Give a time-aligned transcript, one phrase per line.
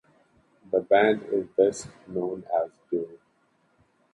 [0.71, 3.07] The band is best known as a duo.